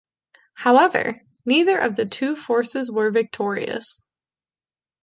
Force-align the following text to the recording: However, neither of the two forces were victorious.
However, 0.55 1.21
neither 1.45 1.77
of 1.77 1.95
the 1.95 2.07
two 2.07 2.35
forces 2.35 2.91
were 2.91 3.11
victorious. 3.11 4.01